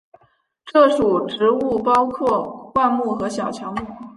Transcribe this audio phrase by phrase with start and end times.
[0.65, 3.79] 这属植物包括灌木和小乔木。